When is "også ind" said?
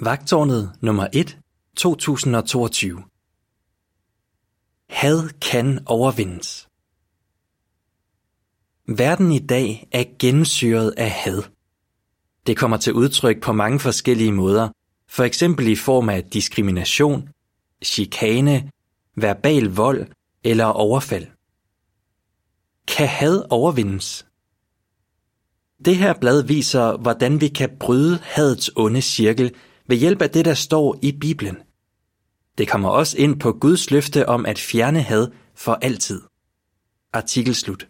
32.88-33.40